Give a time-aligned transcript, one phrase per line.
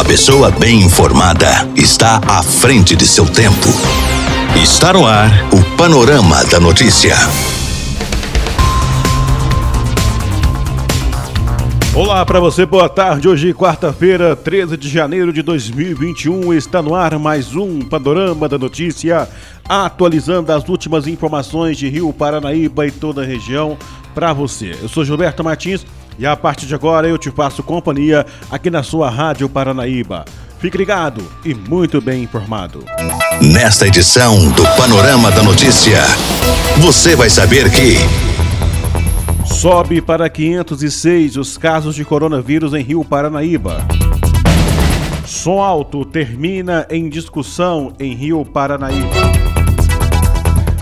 [0.00, 1.46] A pessoa bem informada
[1.76, 3.68] está à frente de seu tempo.
[4.56, 7.14] Está no ar o Panorama da Notícia.
[11.94, 13.28] Olá para você, boa tarde.
[13.28, 19.28] Hoje, quarta-feira, 13 de janeiro de 2021, está no ar mais um Panorama da Notícia,
[19.68, 23.76] atualizando as últimas informações de Rio Paranaíba e toda a região
[24.14, 24.74] para você.
[24.80, 25.84] Eu sou Gilberto Martins
[26.20, 30.26] e a partir de agora eu te faço companhia aqui na sua Rádio Paranaíba.
[30.58, 32.84] Fique ligado e muito bem informado.
[33.40, 36.02] Nesta edição do Panorama da Notícia,
[36.76, 37.96] você vai saber que.
[39.46, 43.78] Sobe para 506 os casos de coronavírus em Rio Paranaíba.
[45.24, 49.49] Som alto termina em discussão em Rio Paranaíba.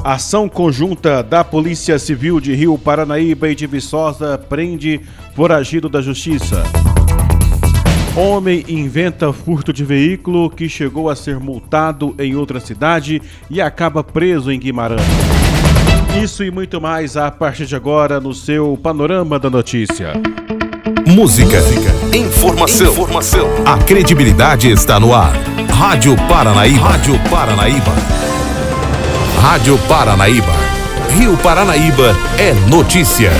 [0.08, 5.02] Ação conjunta da Polícia Civil de Rio Paranaíba e de Viçosa prende
[5.36, 6.62] foragido da Justiça.
[8.16, 14.02] Homem inventa furto de veículo que chegou a ser multado em outra cidade e acaba
[14.02, 15.02] preso em Guimarães.
[16.24, 20.14] Isso e muito mais a partir de agora no seu Panorama da Notícia.
[21.06, 21.58] Música,
[22.16, 23.46] informação, informação.
[23.66, 25.34] A credibilidade está no ar.
[25.70, 26.78] Rádio Paranaíba.
[26.78, 28.27] Rádio Paranaíba.
[29.40, 30.52] Rádio Paranaíba.
[31.16, 33.30] Rio Paranaíba é notícia.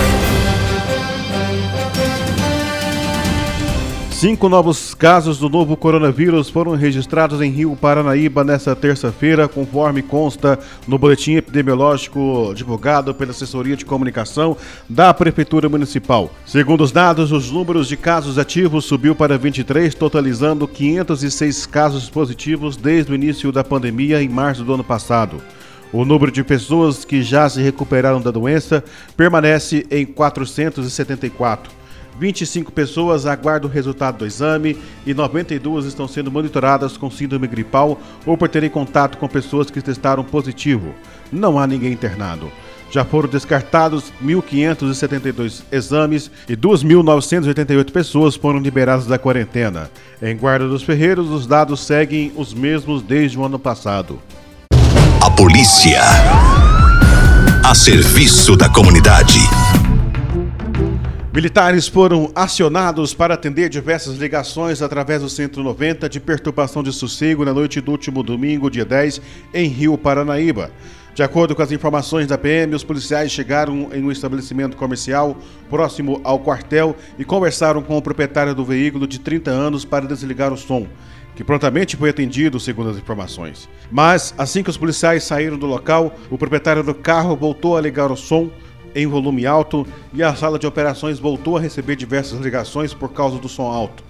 [4.09, 10.57] Cinco novos casos do novo coronavírus foram registrados em Rio Paranaíba nesta terça-feira, conforme consta
[10.87, 14.55] no boletim epidemiológico divulgado pela Assessoria de Comunicação
[14.87, 16.31] da Prefeitura Municipal.
[16.45, 22.77] Segundo os dados, os números de casos ativos subiu para 23, totalizando 506 casos positivos
[22.77, 25.41] desde o início da pandemia em março do ano passado.
[25.91, 28.83] O número de pessoas que já se recuperaram da doença
[29.17, 31.79] permanece em 474.
[32.19, 37.99] 25 pessoas aguardam o resultado do exame e 92 estão sendo monitoradas com síndrome gripal
[38.25, 40.93] ou por terem contato com pessoas que testaram positivo.
[41.31, 42.51] Não há ninguém internado.
[42.91, 49.89] Já foram descartados 1.572 exames e 2.988 pessoas foram liberadas da quarentena.
[50.21, 54.19] Em Guarda dos Ferreiros, os dados seguem os mesmos desde o ano passado.
[55.39, 56.01] Polícia.
[57.63, 59.39] A serviço da comunidade.
[61.33, 67.45] Militares foram acionados para atender diversas ligações através do Centro 90 de perturbação de sossego
[67.45, 69.21] na noite do último domingo, dia 10,
[69.53, 70.71] em Rio Paranaíba.
[71.15, 75.37] De acordo com as informações da PM, os policiais chegaram em um estabelecimento comercial
[75.69, 80.51] próximo ao quartel e conversaram com o proprietário do veículo de 30 anos para desligar
[80.51, 80.85] o som,
[81.35, 83.69] que prontamente foi atendido, segundo as informações.
[83.91, 88.11] Mas, assim que os policiais saíram do local, o proprietário do carro voltou a ligar
[88.11, 88.49] o som
[88.95, 93.37] em volume alto e a sala de operações voltou a receber diversas ligações por causa
[93.37, 94.08] do som alto.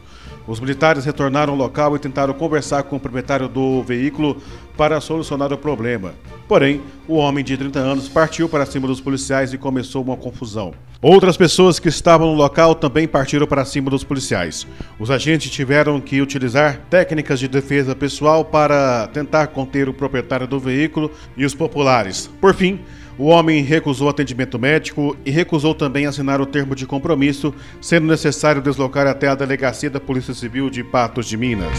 [0.49, 4.41] Os militares retornaram ao local e tentaram conversar com o proprietário do veículo
[4.75, 6.15] para solucionar o problema.
[6.47, 10.73] Porém, o homem de 30 anos partiu para cima dos policiais e começou uma confusão.
[10.99, 14.65] Outras pessoas que estavam no local também partiram para cima dos policiais.
[14.99, 20.59] Os agentes tiveram que utilizar técnicas de defesa pessoal para tentar conter o proprietário do
[20.59, 22.27] veículo e os populares.
[22.41, 22.79] Por fim,
[23.19, 28.61] o homem recusou atendimento médico e recusou também assinar o termo de compromisso, sendo necessário
[28.61, 31.77] deslocar até a delegacia da Polícia Civil de Patos de Minas.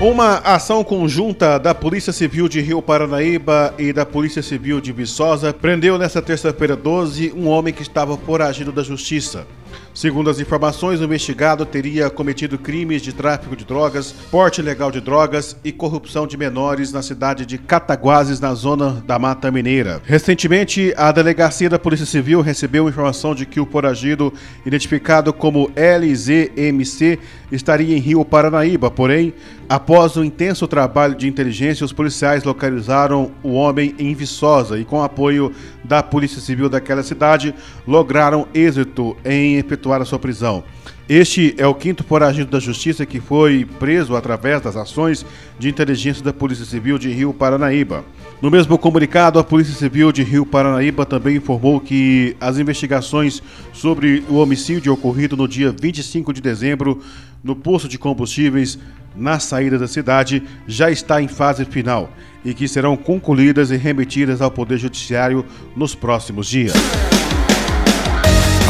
[0.00, 5.54] Uma ação conjunta da Polícia Civil de Rio Paranaíba e da Polícia Civil de Viçosa
[5.54, 9.46] prendeu nesta terça-feira 12 um homem que estava foragido da justiça.
[9.96, 15.00] Segundo as informações, o investigado teria cometido crimes de tráfico de drogas, porte ilegal de
[15.00, 20.02] drogas e corrupção de menores na cidade de Cataguases, na zona da Mata Mineira.
[20.04, 24.30] Recentemente, a delegacia da Polícia Civil recebeu informação de que o foragido,
[24.66, 27.18] identificado como LZMC,
[27.50, 29.32] estaria em Rio Paranaíba, porém,
[29.66, 35.02] após um intenso trabalho de inteligência, os policiais localizaram o homem em Viçosa e, com
[35.02, 35.52] apoio
[35.82, 37.54] da Polícia Civil daquela cidade,
[37.86, 40.64] lograram êxito em efetuar a sua prisão.
[41.08, 45.24] Este é o quinto foragido da Justiça que foi preso através das ações
[45.58, 48.04] de inteligência da Polícia Civil de Rio Paranaíba.
[48.42, 53.42] No mesmo comunicado, a Polícia Civil de Rio Paranaíba também informou que as investigações
[53.72, 57.00] sobre o homicídio ocorrido no dia 25 de dezembro
[57.42, 58.78] no posto de combustíveis
[59.16, 62.10] na saída da cidade já está em fase final
[62.44, 65.44] e que serão concluídas e remetidas ao Poder Judiciário
[65.74, 66.74] nos próximos dias.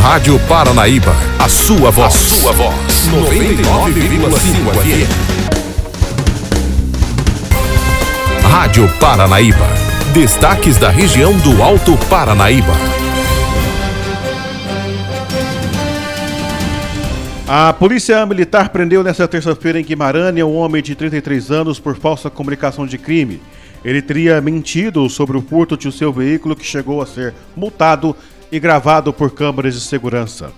[0.08, 2.14] Rádio Paranaíba, a sua voz.
[2.14, 2.76] A sua voz.
[3.10, 5.10] 99,5 FM.
[8.44, 9.66] Rádio Paranaíba.
[10.14, 12.72] Destaques da região do Alto Paranaíba.
[17.48, 22.30] A polícia militar prendeu nesta terça-feira em Guimarães um homem de 33 anos por falsa
[22.30, 23.42] comunicação de crime.
[23.84, 28.14] Ele teria mentido sobre o furto de seu veículo que chegou a ser multado
[28.50, 30.52] e gravado por câmeras de segurança.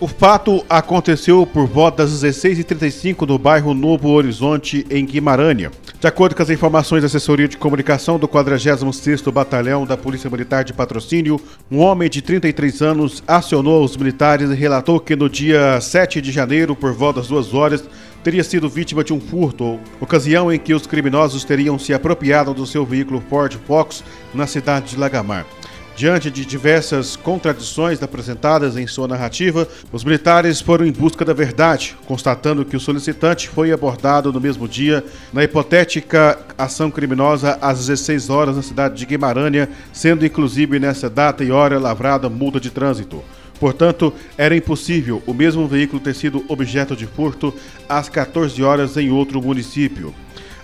[0.00, 5.68] O fato aconteceu por volta das 16h35 no bairro Novo Horizonte, em Guimarães.
[6.00, 10.64] De acordo com as informações da assessoria de comunicação do 46º Batalhão da Polícia Militar
[10.64, 11.38] de Patrocínio,
[11.70, 16.32] um homem de 33 anos acionou os militares e relatou que no dia 7 de
[16.32, 17.84] janeiro, por volta das duas horas,
[18.24, 22.66] teria sido vítima de um furto, ocasião em que os criminosos teriam se apropriado do
[22.66, 24.02] seu veículo Ford Fox
[24.32, 25.44] na cidade de Lagamar.
[26.00, 31.94] Diante de diversas contradições apresentadas em sua narrativa, os militares foram em busca da verdade,
[32.06, 38.30] constatando que o solicitante foi abordado no mesmo dia na hipotética ação criminosa às 16
[38.30, 43.22] horas na cidade de Guimarães, sendo inclusive nessa data e hora lavrada multa de trânsito.
[43.58, 47.54] Portanto, era impossível o mesmo veículo ter sido objeto de furto
[47.86, 50.14] às 14 horas em outro município.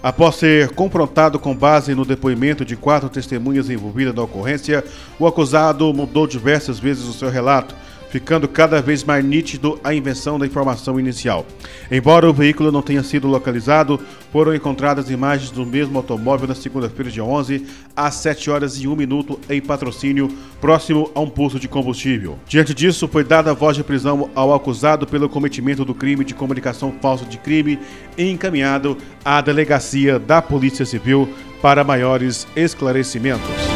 [0.03, 4.85] Após ser confrontado com base no depoimento de quatro testemunhas envolvidas na ocorrência,
[5.19, 7.75] o acusado mudou diversas vezes o seu relato,
[8.11, 11.47] ficando cada vez mais nítido a invenção da informação inicial.
[11.91, 14.01] Embora o veículo não tenha sido localizado,
[14.33, 18.97] foram encontradas imagens do mesmo automóvel na segunda-feira, dia 11, às 7 horas e 1
[18.97, 20.29] minuto, em patrocínio,
[20.61, 22.39] próximo a um posto de combustível.
[22.47, 26.95] Diante disso, foi dada voz de prisão ao acusado pelo cometimento do crime de comunicação
[27.01, 27.79] falsa de crime
[28.17, 31.29] e encaminhado à delegacia da Polícia Civil
[31.61, 33.76] para maiores esclarecimentos.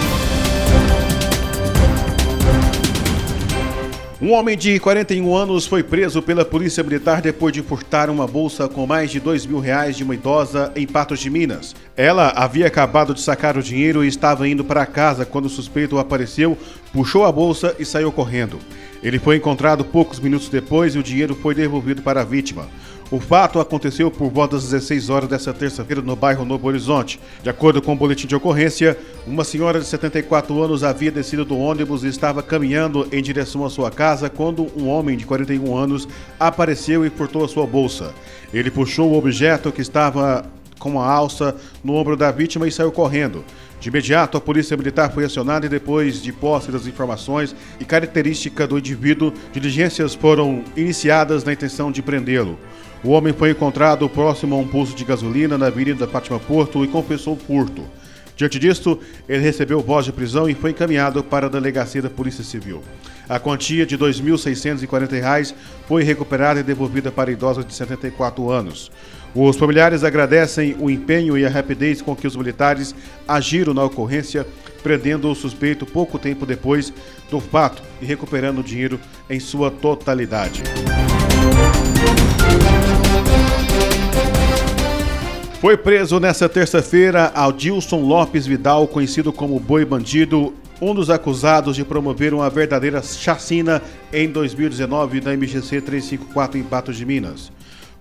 [4.22, 8.68] Um homem de 41 anos foi preso pela Polícia Militar depois de furtar uma bolsa
[8.68, 11.74] com mais de dois mil reais de uma idosa em Patos de Minas.
[11.96, 15.98] Ela havia acabado de sacar o dinheiro e estava indo para casa quando o suspeito
[15.98, 16.58] apareceu,
[16.92, 18.58] puxou a bolsa e saiu correndo.
[19.02, 22.68] Ele foi encontrado poucos minutos depois e o dinheiro foi devolvido para a vítima.
[23.10, 27.18] O fato aconteceu por volta das 16 horas desta terça-feira no bairro Novo Horizonte.
[27.42, 28.96] De acordo com o boletim de ocorrência,
[29.26, 33.70] uma senhora de 74 anos havia descido do ônibus e estava caminhando em direção à
[33.70, 36.06] sua casa quando um homem de 41 anos
[36.38, 38.14] apareceu e furtou a sua bolsa.
[38.54, 40.44] Ele puxou o objeto que estava
[40.78, 43.44] com a alça no ombro da vítima e saiu correndo.
[43.80, 48.68] De imediato, a polícia militar foi acionada e depois de posse das informações e característica
[48.68, 52.56] do indivíduo, diligências foram iniciadas na intenção de prendê-lo.
[53.02, 56.88] O homem foi encontrado próximo a um posto de gasolina na Avenida Fátima Porto e
[56.88, 57.82] confessou o furto.
[58.36, 58.98] Diante disso,
[59.28, 62.82] ele recebeu voz de prisão e foi encaminhado para a delegacia da Polícia Civil.
[63.26, 65.54] A quantia de R$ 2.640
[65.86, 68.90] foi recuperada e devolvida para a idosa de 74 anos.
[69.34, 72.94] Os familiares agradecem o empenho e a rapidez com que os militares
[73.26, 74.46] agiram na ocorrência,
[74.82, 76.92] prendendo o suspeito pouco tempo depois
[77.30, 78.98] do fato e recuperando o dinheiro
[79.28, 80.62] em sua totalidade.
[85.60, 91.84] Foi preso nesta terça-feira Aldilson Lopes Vidal, conhecido como Boi Bandido, um dos acusados de
[91.84, 97.52] promover uma verdadeira chacina em 2019 na MGC 354 em Patos de Minas.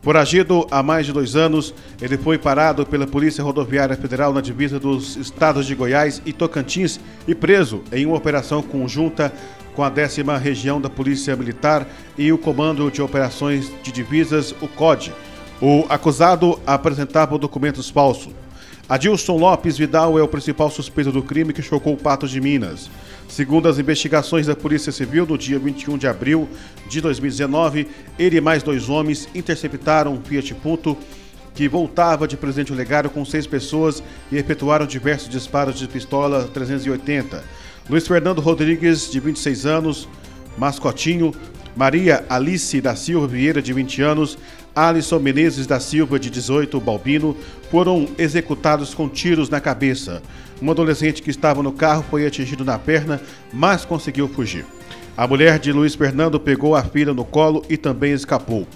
[0.02, 4.80] Foragido há mais de dois anos, ele foi parado pela Polícia Rodoviária Federal na divisa
[4.80, 6.98] dos estados de Goiás e Tocantins
[7.28, 9.34] e preso em uma operação conjunta
[9.76, 11.86] com a décima região da Polícia Militar
[12.18, 15.12] e o Comando de Operações de Divisas, o COD.
[15.62, 18.34] O acusado apresentava documentos falsos.
[18.88, 22.90] Adilson Lopes Vidal é o principal suspeito do crime que chocou Patos de Minas.
[23.28, 26.48] Segundo as investigações da Polícia Civil, no dia 21 de abril
[26.90, 27.88] de 2019,
[28.18, 30.98] ele e mais dois homens interceptaram um Fiat Punto
[31.54, 34.02] que voltava de Presidente Olegário com seis pessoas
[34.32, 37.44] e efetuaram diversos disparos de pistola 380.
[37.90, 40.08] Luiz Fernando Rodrigues, de 26 anos,
[40.58, 41.34] mascotinho,
[41.76, 44.38] Maria Alice da Silva Vieira, de 20 anos,
[44.76, 47.36] Alisson Menezes da Silva, de 18, Balbino,
[47.70, 50.22] foram executados com tiros na cabeça.
[50.62, 53.22] Um adolescente que estava no carro foi atingido na perna,
[53.54, 54.66] mas conseguiu fugir.
[55.16, 58.68] A mulher de Luiz Fernando pegou a filha no colo e também escapou.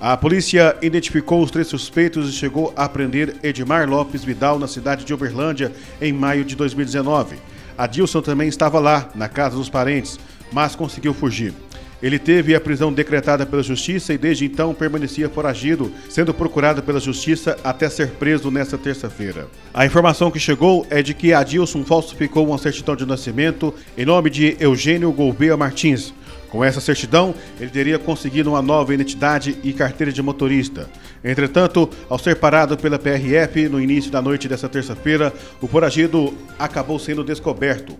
[0.00, 5.04] A polícia identificou os três suspeitos e chegou a prender Edmar Lopes Vidal na cidade
[5.04, 5.70] de Uberlândia
[6.00, 7.36] em maio de 2019.
[7.78, 10.18] Adilson também estava lá, na casa dos parentes,
[10.52, 11.54] mas conseguiu fugir.
[12.02, 16.98] Ele teve a prisão decretada pela Justiça e desde então permanecia foragido, sendo procurado pela
[16.98, 19.46] Justiça até ser preso nesta terça-feira.
[19.72, 24.30] A informação que chegou é de que Adilson falsificou uma certidão de nascimento em nome
[24.30, 26.12] de Eugênio Gouveia Martins.
[26.50, 30.86] Com essa certidão, ele teria conseguido uma nova identidade e carteira de motorista.
[31.24, 35.32] Entretanto, ao ser parado pela PRF no início da noite dessa terça-feira,
[35.62, 37.96] o foragido acabou sendo descoberto.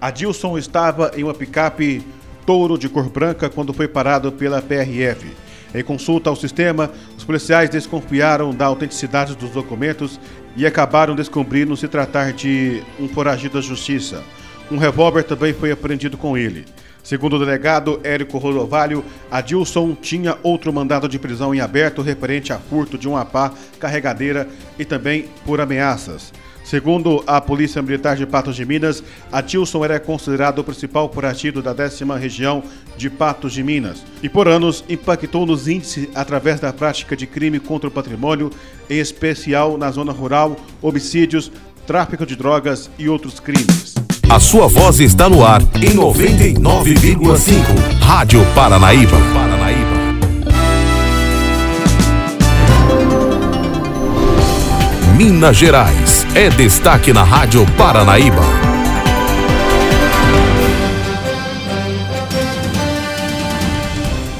[0.00, 2.00] Adilson estava em uma picape
[2.46, 5.26] touro de cor branca quando foi parado pela PRF.
[5.74, 10.18] Em consulta ao sistema, os policiais desconfiaram da autenticidade dos documentos
[10.56, 14.22] e acabaram descobrindo se tratar de um foragido da justiça.
[14.70, 16.64] Um revólver também foi apreendido com ele.
[17.02, 22.58] Segundo o delegado Érico Rodovalho, Adilson tinha outro mandado de prisão em aberto referente a
[22.58, 26.32] furto de uma pá carregadeira e também por ameaças.
[26.70, 31.72] Segundo a Polícia Militar de Patos de Minas, Atilson era considerado o principal partido da
[31.72, 32.62] décima região
[32.96, 37.58] de Patos de Minas e por anos impactou nos índices através da prática de crime
[37.58, 38.50] contra o patrimônio,
[38.88, 41.50] em especial na zona rural, homicídios,
[41.88, 43.96] tráfico de drogas e outros crimes.
[44.28, 47.98] A sua voz está no ar em 99,5.
[48.00, 49.16] Rádio Paranaíba.
[55.16, 58.42] Minas Gerais é destaque na Rádio Paranaíba.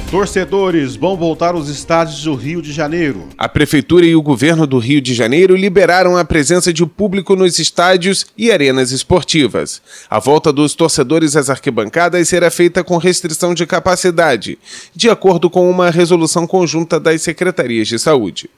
[0.08, 3.28] Torcedores vão voltar aos estádios do Rio de Janeiro.
[3.38, 7.58] A Prefeitura e o governo do Rio de Janeiro liberaram a presença de público nos
[7.58, 9.82] estádios e arenas esportivas.
[10.08, 14.58] A volta dos torcedores às arquibancadas será feita com restrição de capacidade,
[14.94, 18.50] de acordo com uma resolução conjunta das secretarias de saúde.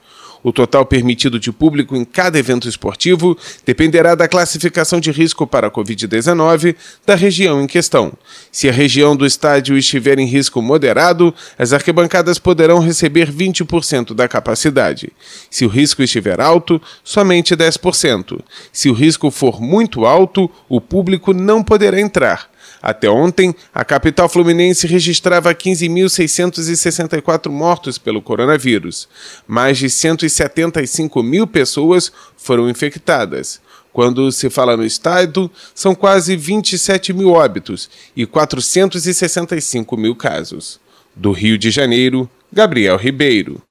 [0.42, 5.68] O total permitido de público em cada evento esportivo dependerá da classificação de risco para
[5.68, 6.74] a Covid-19
[7.06, 8.12] da região em questão.
[8.50, 14.26] Se a região do estádio estiver em risco moderado, as arquibancadas poderão receber 20% da
[14.26, 15.12] capacidade.
[15.48, 18.40] Se o risco estiver alto, somente 10%.
[18.72, 22.51] Se o risco for muito alto, o público não poderá entrar.
[22.82, 29.08] Até ontem, a capital fluminense registrava 15.664 mortos pelo coronavírus.
[29.46, 33.60] Mais de 175 mil pessoas foram infectadas.
[33.92, 40.80] Quando se fala no estado, são quase 27 mil óbitos e 465 mil casos.
[41.14, 43.62] Do Rio de Janeiro, Gabriel Ribeiro.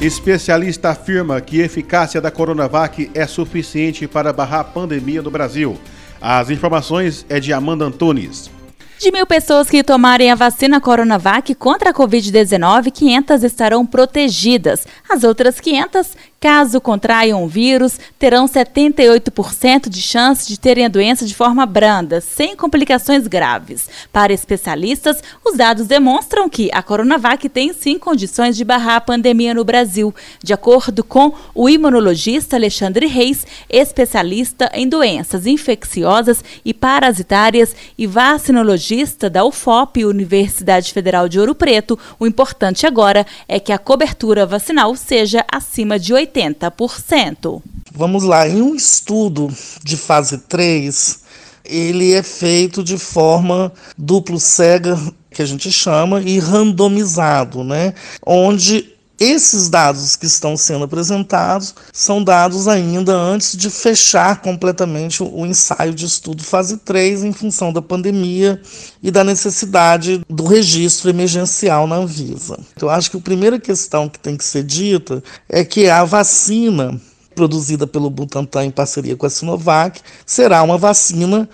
[0.00, 5.78] Especialista afirma que a eficácia da Coronavac é suficiente para barrar a pandemia no Brasil.
[6.18, 8.50] As informações é de Amanda Antunes.
[8.98, 14.86] De mil pessoas que tomarem a vacina Coronavac contra a Covid-19, 500 estarão protegidas.
[15.06, 21.26] As outras 500 Caso contraiam o vírus, terão 78% de chance de terem a doença
[21.26, 23.90] de forma branda, sem complicações graves.
[24.10, 29.52] Para especialistas, os dados demonstram que a Coronavac tem sim condições de barrar a pandemia
[29.52, 37.76] no Brasil, de acordo com o imunologista Alexandre Reis, especialista em doenças infecciosas e parasitárias
[37.98, 41.98] e vacinologista da UFOP, Universidade Federal de Ouro Preto.
[42.18, 46.29] O importante agora é que a cobertura vacinal seja acima de 80%.
[46.30, 47.62] 80%.
[47.92, 51.20] Vamos lá, em um estudo de fase 3,
[51.64, 54.98] ele é feito de forma duplo cega,
[55.30, 57.94] que a gente chama, e randomizado, né?
[58.24, 58.89] Onde
[59.20, 65.92] esses dados que estão sendo apresentados são dados ainda antes de fechar completamente o ensaio
[65.92, 68.58] de estudo fase 3 em função da pandemia
[69.02, 72.58] e da necessidade do registro emergencial na Anvisa.
[72.74, 76.02] Então, eu acho que a primeira questão que tem que ser dita é que a
[76.02, 76.98] vacina
[77.34, 81.46] produzida pelo Butantan em parceria com a Sinovac será uma vacina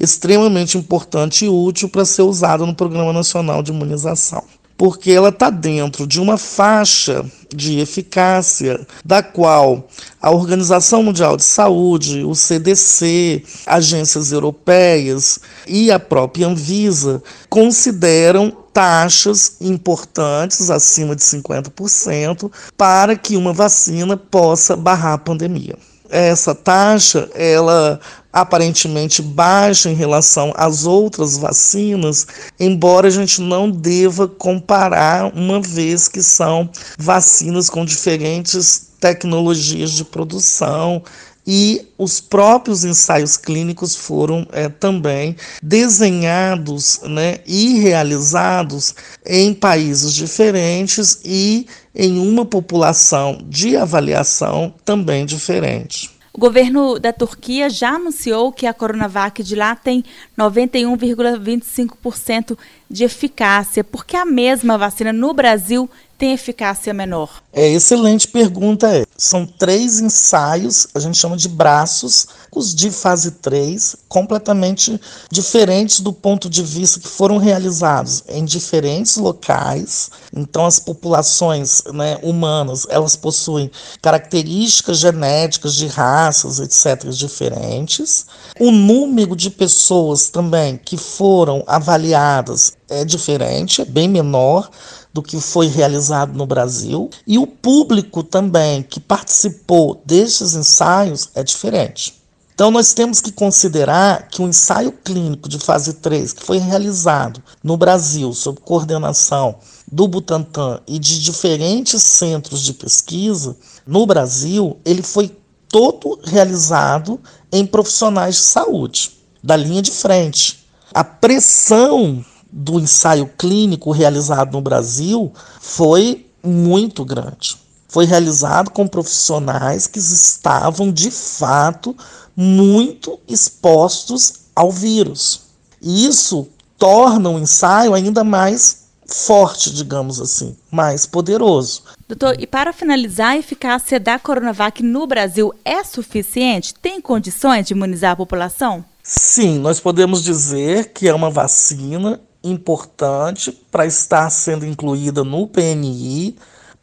[0.00, 4.42] extremamente importante e útil para ser usada no Programa Nacional de Imunização
[4.76, 9.88] porque ela está dentro de uma faixa de eficácia da qual
[10.20, 19.56] a Organização Mundial de Saúde, o CDC, agências europeias e a própria Anvisa consideram taxas
[19.60, 25.76] importantes, acima de 50%, para que uma vacina possa barrar a pandemia
[26.10, 28.00] essa taxa ela
[28.32, 32.26] aparentemente baixa em relação às outras vacinas,
[32.58, 36.68] embora a gente não deva comparar, uma vez que são
[36.98, 41.02] vacinas com diferentes tecnologias de produção
[41.46, 48.94] e os próprios ensaios clínicos foram é, também desenhados né, e realizados
[49.26, 56.10] em países diferentes e em uma população de avaliação também diferente.
[56.32, 60.02] O governo da Turquia já anunciou que a Coronavac de lá tem
[60.36, 62.58] 91,25%
[62.90, 67.42] de eficácia, porque a mesma vacina no Brasil tem eficácia menor?
[67.52, 69.06] É excelente pergunta.
[69.16, 75.00] São três ensaios, a gente chama de braços, os de fase 3, completamente
[75.30, 80.10] diferentes do ponto de vista que foram realizados em diferentes locais.
[80.34, 88.26] Então, as populações né, humanas elas possuem características genéticas de raças, etc., diferentes.
[88.60, 94.70] O número de pessoas também que foram avaliadas é diferente, é bem menor
[95.12, 97.08] do que foi realizado no Brasil.
[97.26, 102.24] E o público também que participou destes ensaios é diferente.
[102.54, 107.42] Então, nós temos que considerar que o ensaio clínico de fase 3, que foi realizado
[107.62, 109.56] no Brasil, sob coordenação
[109.90, 115.36] do Butantan e de diferentes centros de pesquisa, no Brasil, ele foi
[115.68, 119.10] todo realizado em profissionais de saúde,
[119.42, 120.64] da linha de frente.
[120.92, 122.24] A pressão
[122.56, 127.56] do ensaio clínico realizado no Brasil foi muito grande.
[127.88, 131.96] Foi realizado com profissionais que estavam de fato
[132.36, 135.42] muito expostos ao vírus.
[135.82, 141.82] E isso torna o ensaio ainda mais forte, digamos assim, mais poderoso.
[142.08, 146.72] Doutor, e para finalizar, a eficácia da Coronavac no Brasil é suficiente?
[146.74, 148.84] Tem condições de imunizar a população?
[149.02, 156.36] Sim, nós podemos dizer que é uma vacina importante para estar sendo incluída no PNI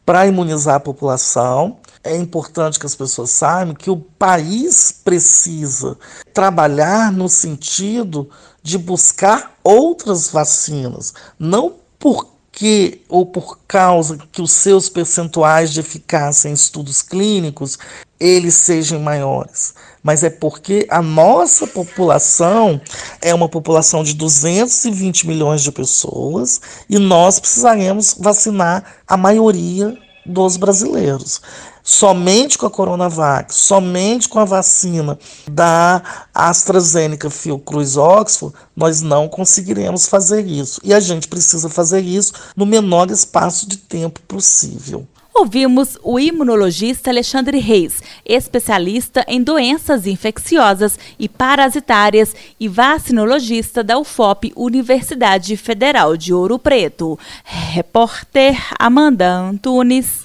[0.04, 1.78] para imunizar a população.
[2.04, 5.96] É importante que as pessoas saibam que o país precisa
[6.34, 8.28] trabalhar no sentido
[8.62, 16.48] de buscar outras vacinas, não porque ou por causa que os seus percentuais de eficácia
[16.48, 17.78] em estudos clínicos
[18.22, 22.80] eles sejam maiores, mas é porque a nossa população
[23.20, 30.56] é uma população de 220 milhões de pessoas e nós precisaremos vacinar a maioria dos
[30.56, 31.40] brasileiros.
[31.82, 35.18] Somente com a Coronavac, somente com a vacina
[35.50, 36.00] da
[36.32, 40.80] AstraZeneca Fiocruz Oxford, nós não conseguiremos fazer isso.
[40.84, 45.08] E a gente precisa fazer isso no menor espaço de tempo possível.
[45.34, 54.52] Ouvimos o imunologista Alexandre Reis, especialista em doenças infecciosas e parasitárias e vacinologista da UFOP,
[54.54, 57.18] Universidade Federal de Ouro Preto.
[57.44, 60.21] Repórter Amanda Antunes.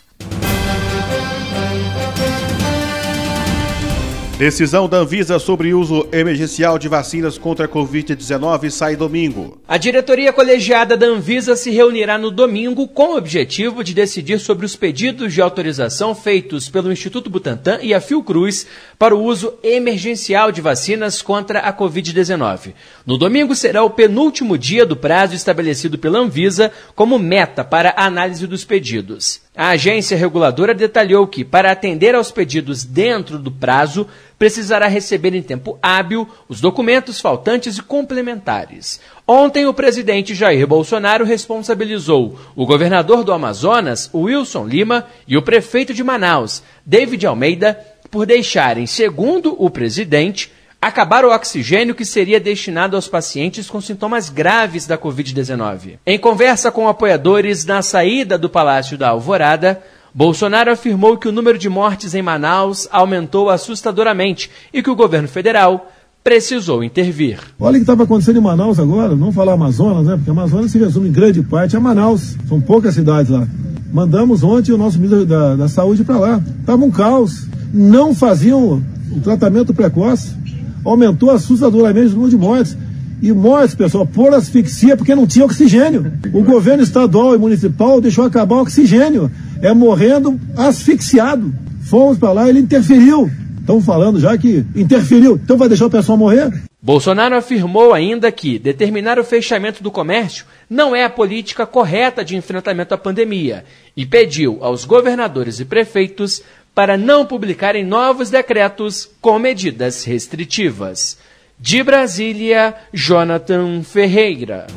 [4.38, 9.60] Decisão da Anvisa sobre uso emergencial de vacinas contra a Covid-19 sai domingo.
[9.68, 14.64] A diretoria colegiada da Anvisa se reunirá no domingo com o objetivo de decidir sobre
[14.64, 18.68] os pedidos de autorização feitos pelo Instituto Butantan e a Fiocruz
[19.00, 22.76] para o uso emergencial de vacinas contra a Covid-19.
[23.08, 28.06] No domingo será o penúltimo dia do prazo estabelecido pela Anvisa como meta para a
[28.06, 29.47] análise dos pedidos.
[29.58, 34.06] A agência reguladora detalhou que, para atender aos pedidos dentro do prazo,
[34.38, 39.02] precisará receber em tempo hábil os documentos faltantes e complementares.
[39.28, 45.92] Ontem, o presidente Jair Bolsonaro responsabilizou o governador do Amazonas, Wilson Lima, e o prefeito
[45.92, 52.96] de Manaus, David Almeida, por deixarem, segundo o presidente, acabar o oxigênio que seria destinado
[52.96, 55.98] aos pacientes com sintomas graves da Covid-19.
[56.06, 59.82] Em conversa com apoiadores na saída do Palácio da Alvorada,
[60.14, 65.28] Bolsonaro afirmou que o número de mortes em Manaus aumentou assustadoramente e que o governo
[65.28, 65.92] federal
[66.24, 67.40] precisou intervir.
[67.60, 70.16] Olha o que estava acontecendo em Manaus agora, não falar Amazonas, né?
[70.16, 72.36] Porque Amazonas se resume em grande parte a Manaus.
[72.48, 73.48] São poucas cidades lá.
[73.94, 76.42] Mandamos ontem o nosso ministro da, da Saúde para lá.
[76.60, 77.48] Estava um caos.
[77.74, 80.36] Não faziam o tratamento precoce
[80.84, 82.78] aumentou assustadoramente o número de mortes.
[83.22, 86.12] E mortes, pessoal, por asfixia, porque não tinha oxigênio.
[86.32, 89.32] O governo estadual e municipal deixou acabar o oxigênio.
[89.62, 91.52] É morrendo asfixiado.
[91.82, 93.30] Fomos para lá, ele interferiu.
[93.60, 95.40] Estão falando já que interferiu.
[95.44, 96.54] Então vai deixar o pessoal morrer?
[96.82, 102.38] Bolsonaro afirmou ainda que determinar o fechamento do comércio não é a política correta de
[102.38, 106.42] enfrentamento à pandemia e pediu aos governadores e prefeitos
[106.78, 111.18] para não publicarem novos decretos com medidas restritivas.
[111.58, 114.68] De Brasília, Jonathan Ferreira.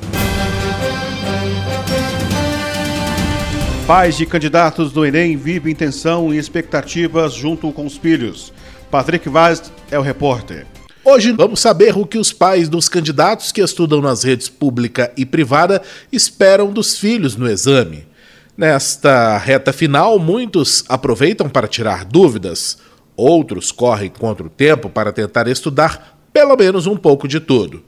[3.87, 8.51] Pais de candidatos do Enem vivem tensão e expectativas junto com os filhos.
[8.91, 10.67] Patrick Vaz é o repórter.
[11.05, 15.27] Hoje vamos saber o que os pais dos candidatos que estudam nas redes pública e
[15.27, 18.09] privada esperam dos filhos no exame.
[18.61, 22.77] Nesta reta final, muitos aproveitam para tirar dúvidas,
[23.17, 27.83] outros correm contra o tempo para tentar estudar pelo menos um pouco de tudo.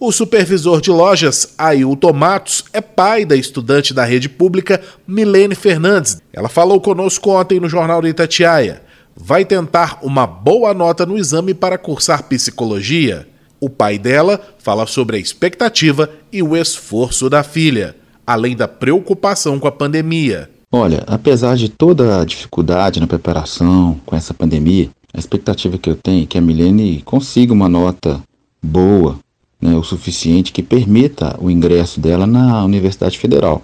[0.00, 6.22] O supervisor de lojas, Ailton Matos, é pai da estudante da rede pública Milene Fernandes.
[6.32, 8.80] Ela falou conosco ontem no Jornal de Itatiaia.
[9.14, 13.28] Vai tentar uma boa nota no exame para cursar psicologia.
[13.60, 17.94] O pai dela fala sobre a expectativa e o esforço da filha,
[18.28, 20.50] além da preocupação com a pandemia.
[20.70, 25.96] Olha, apesar de toda a dificuldade na preparação com essa pandemia, a expectativa que eu
[25.96, 28.22] tenho é que a Milene consiga uma nota
[28.62, 29.18] boa
[29.58, 33.62] né, o suficiente que permita o ingresso dela na Universidade Federal.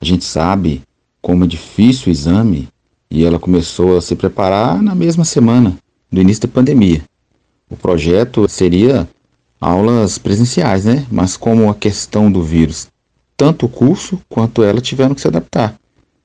[0.00, 0.80] A gente sabe
[1.20, 2.66] como é difícil o exame
[3.10, 5.76] e ela começou a se preparar na mesma semana
[6.10, 7.02] do início da pandemia.
[7.68, 9.06] O projeto seria
[9.60, 11.06] aulas presenciais, né?
[11.12, 12.88] Mas como a questão do vírus,
[13.38, 15.76] tanto o curso quanto ela tiveram que se adaptar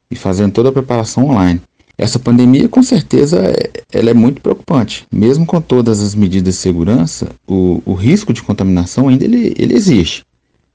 [0.10, 1.62] e fazendo toda a preparação online.
[1.96, 5.06] Essa pandemia, com certeza, é, ela é muito preocupante.
[5.14, 9.76] Mesmo com todas as medidas de segurança, o, o risco de contaminação ainda ele, ele
[9.76, 10.26] existe.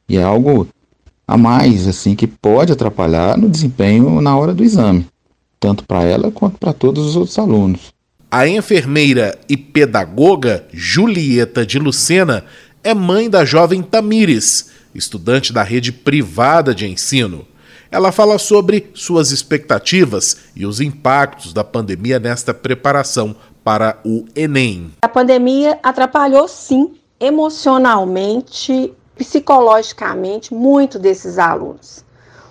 [0.09, 0.69] E é algo
[1.27, 5.07] a mais, assim, que pode atrapalhar no desempenho na hora do exame,
[5.59, 7.93] tanto para ela quanto para todos os outros alunos.
[8.31, 12.45] A enfermeira e pedagoga Julieta de Lucena
[12.85, 17.47] é mãe da jovem Tamires, estudante da rede privada de ensino.
[17.91, 24.93] Ela fala sobre suas expectativas e os impactos da pandemia nesta preparação para o Enem.
[25.03, 32.05] A pandemia atrapalhou, sim, emocionalmente, psicologicamente, muito desses alunos.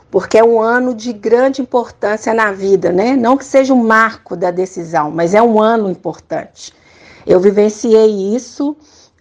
[0.09, 3.15] Porque é um ano de grande importância na vida, né?
[3.15, 6.73] Não que seja um marco da decisão, mas é um ano importante.
[7.25, 8.75] Eu vivenciei isso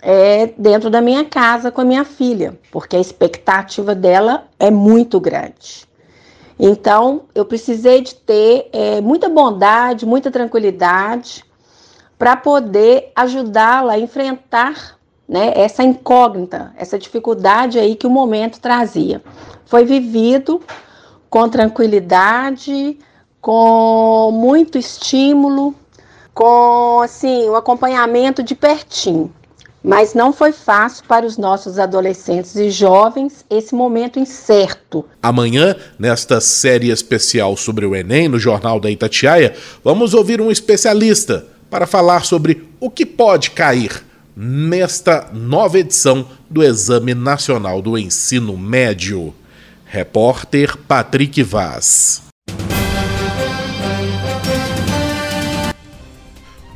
[0.09, 5.19] é, dentro da minha casa com a minha filha, porque a expectativa dela é muito
[5.19, 5.85] grande.
[6.57, 11.45] Então, eu precisei de ter é, muita bondade, muita tranquilidade
[12.17, 14.97] para poder ajudá-la a enfrentar
[15.29, 19.21] né, essa incógnita, essa dificuldade aí que o momento trazia.
[19.65, 20.63] Foi vivido
[21.29, 22.97] com tranquilidade,
[23.41, 25.75] com muito estímulo,
[26.33, 29.35] com assim, o um acompanhamento de pertinho.
[29.87, 35.05] Mas não foi fácil para os nossos adolescentes e jovens esse momento incerto.
[35.23, 41.47] Amanhã, nesta série especial sobre o Enem no Jornal da Itatiaia, vamos ouvir um especialista
[41.71, 44.05] para falar sobre o que pode cair
[44.37, 49.33] nesta nova edição do Exame Nacional do Ensino Médio.
[49.85, 52.26] Repórter Patrick Vaz.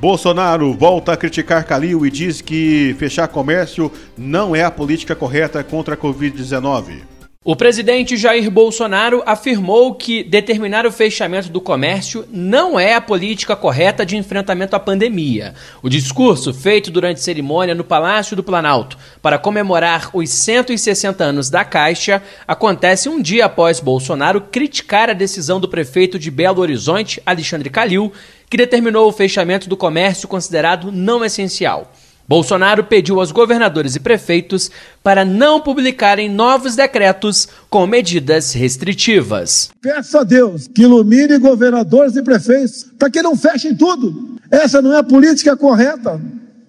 [0.00, 5.62] Bolsonaro volta a criticar Calil e diz que fechar comércio não é a política correta
[5.62, 7.02] contra a Covid-19.
[7.42, 13.56] O presidente Jair Bolsonaro afirmou que determinar o fechamento do comércio não é a política
[13.56, 15.54] correta de enfrentamento à pandemia.
[15.82, 21.64] O discurso, feito durante cerimônia no Palácio do Planalto para comemorar os 160 anos da
[21.64, 27.70] Caixa, acontece um dia após Bolsonaro criticar a decisão do prefeito de Belo Horizonte, Alexandre
[27.70, 28.12] Calil,
[28.50, 31.90] que determinou o fechamento do comércio considerado não essencial.
[32.30, 34.70] Bolsonaro pediu aos governadores e prefeitos
[35.02, 39.68] para não publicarem novos decretos com medidas restritivas.
[39.82, 44.38] Peço a Deus que ilumine governadores e prefeitos para que não fechem tudo.
[44.48, 46.20] Essa não é a política correta.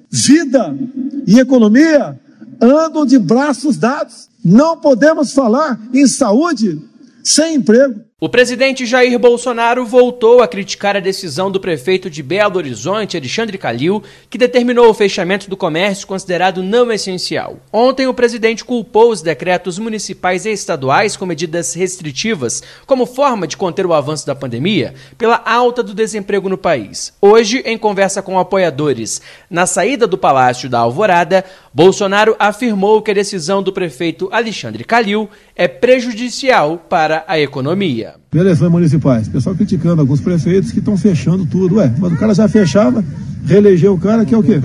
[0.09, 0.75] Vida
[1.27, 2.19] e economia
[2.59, 4.29] andam de braços dados.
[4.43, 6.81] Não podemos falar em saúde
[7.23, 8.01] sem emprego.
[8.23, 13.57] O presidente Jair Bolsonaro voltou a criticar a decisão do prefeito de Belo Horizonte, Alexandre
[13.57, 17.57] Calil, que determinou o fechamento do comércio considerado não essencial.
[17.73, 23.57] Ontem, o presidente culpou os decretos municipais e estaduais com medidas restritivas como forma de
[23.57, 27.11] conter o avanço da pandemia pela alta do desemprego no país.
[27.19, 33.15] Hoje, em conversa com apoiadores na saída do Palácio da Alvorada, Bolsonaro afirmou que a
[33.15, 39.27] decisão do prefeito Alexandre Calil é prejudicial para a economia eleições municipais.
[39.27, 41.75] Pessoal criticando alguns prefeitos que estão fechando tudo.
[41.75, 43.03] Ué, mas o cara já fechava,
[43.45, 44.59] reelegeu o cara, que é o quê?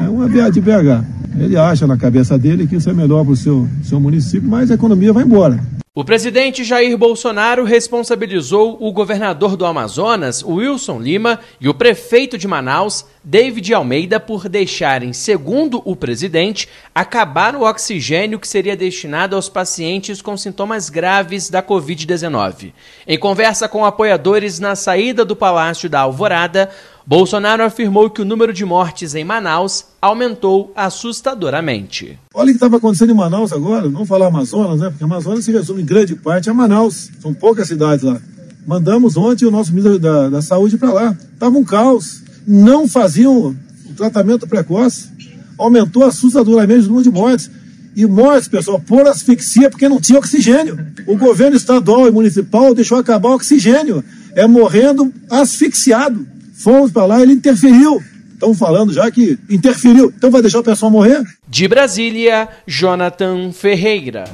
[0.00, 1.04] É uma BA de BH.
[1.38, 4.70] Ele acha na cabeça dele que isso é melhor para o seu, seu município, mas
[4.70, 5.60] a economia vai embora.
[5.96, 12.48] O presidente Jair Bolsonaro responsabilizou o governador do Amazonas, Wilson Lima, e o prefeito de
[12.48, 19.48] Manaus, David Almeida, por deixarem, segundo o presidente, acabar o oxigênio que seria destinado aos
[19.48, 22.72] pacientes com sintomas graves da Covid-19.
[23.06, 26.70] Em conversa com apoiadores na saída do Palácio da Alvorada,
[27.06, 32.18] Bolsonaro afirmou que o número de mortes em Manaus aumentou assustadoramente.
[32.32, 34.88] Olha o que estava acontecendo em Manaus agora, não falar Amazonas, né?
[34.88, 37.10] Porque Amazonas se resume em grande parte a Manaus.
[37.20, 38.18] São poucas cidades lá.
[38.66, 41.16] Mandamos ontem o nosso ministro da, da Saúde para lá.
[41.38, 42.22] Tava um caos.
[42.46, 43.54] Não faziam
[43.86, 45.10] o tratamento precoce.
[45.58, 47.50] Aumentou assustadoramente o número de mortes.
[47.94, 50.78] e mortes, pessoal, por asfixia porque não tinha oxigênio.
[51.06, 54.02] O governo estadual e municipal deixou acabar o oxigênio.
[54.34, 56.26] É morrendo asfixiado.
[56.54, 58.02] Fomos para lá, ele interferiu.
[58.32, 60.12] Estão falando já que interferiu.
[60.16, 61.22] Então vai deixar o pessoal morrer?
[61.48, 64.24] De Brasília, Jonathan Ferreira.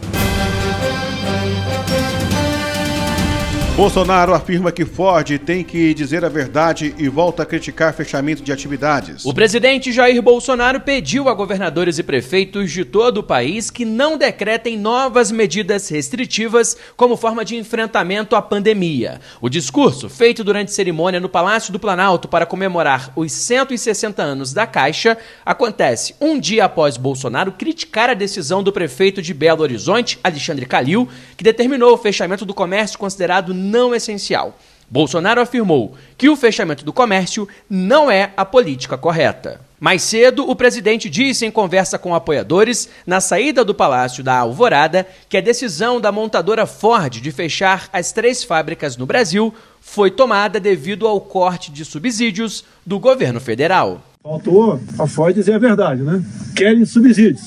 [3.80, 8.52] Bolsonaro afirma que Ford tem que dizer a verdade e volta a criticar fechamento de
[8.52, 9.24] atividades.
[9.24, 14.18] O presidente Jair Bolsonaro pediu a governadores e prefeitos de todo o país que não
[14.18, 19.18] decretem novas medidas restritivas como forma de enfrentamento à pandemia.
[19.40, 24.66] O discurso, feito durante cerimônia no Palácio do Planalto para comemorar os 160 anos da
[24.66, 30.66] Caixa, acontece um dia após Bolsonaro criticar a decisão do prefeito de Belo Horizonte, Alexandre
[30.66, 34.58] Calil, que determinou o fechamento do comércio considerado não essencial.
[34.90, 39.60] Bolsonaro afirmou que o fechamento do comércio não é a política correta.
[39.78, 45.06] Mais cedo, o presidente disse em conversa com apoiadores, na saída do Palácio da Alvorada,
[45.28, 50.60] que a decisão da montadora Ford de fechar as três fábricas no Brasil foi tomada
[50.60, 54.02] devido ao corte de subsídios do governo federal.
[54.22, 56.22] Faltou a Ford dizer a verdade, né?
[56.54, 57.40] Querem subsídios.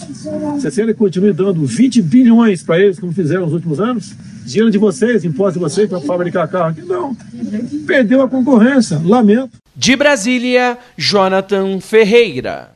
[0.60, 4.78] Se ele continue dando 20 bilhões para eles, como fizeram nos últimos anos, dinheiro de
[4.78, 7.16] vocês, imposto de vocês para fabricar carro aqui, não.
[7.86, 9.58] Perdeu a concorrência, lamento.
[9.76, 12.70] De Brasília, Jonathan Ferreira.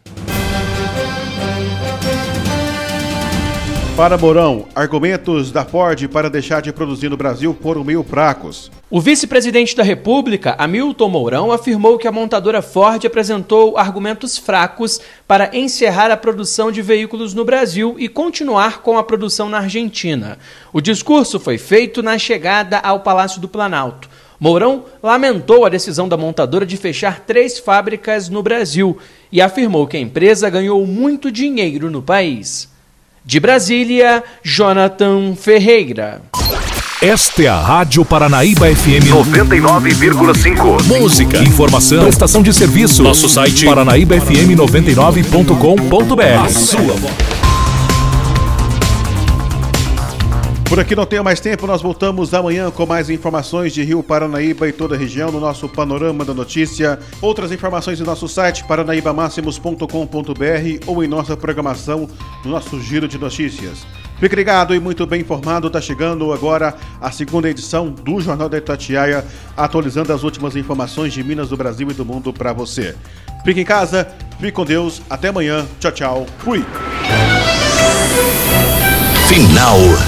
[3.97, 8.69] Para Mourão, argumentos da Ford para deixar de produzir no Brasil foram meio fracos.
[8.91, 15.49] O vice-presidente da República, Hamilton Mourão, afirmou que a montadora Ford apresentou argumentos fracos para
[15.57, 20.37] encerrar a produção de veículos no Brasil e continuar com a produção na Argentina.
[20.71, 24.07] O discurso foi feito na chegada ao Palácio do Planalto.
[24.39, 28.95] Mourão lamentou a decisão da montadora de fechar três fábricas no Brasil
[29.31, 32.76] e afirmou que a empresa ganhou muito dinheiro no país.
[33.27, 36.21] De Brasília, Jonathan Ferreira.
[37.01, 40.83] Esta é a Rádio Paranaíba FM 99,5.
[40.83, 43.03] Música, informação, prestação de serviço.
[43.03, 46.45] Nosso site paranaíbafm99.com.br.
[46.45, 47.36] A sua voz.
[50.69, 54.67] Por aqui não tenho mais tempo, nós voltamos amanhã com mais informações de Rio Paranaíba
[54.67, 56.99] e toda a região no nosso Panorama da Notícia.
[57.21, 62.09] Outras informações em nosso site paranaibamáximos.com.br ou em nossa programação
[62.43, 63.87] no nosso Giro de Notícias.
[64.19, 68.57] Fique ligado e muito bem informado, está chegando agora a segunda edição do Jornal da
[68.57, 69.23] Itatiaia,
[69.55, 72.93] atualizando as últimas informações de Minas, do Brasil e do mundo para você.
[73.45, 74.05] Fique em casa,
[74.37, 76.65] fique com Deus, até amanhã, tchau, tchau, fui!
[79.27, 79.81] Final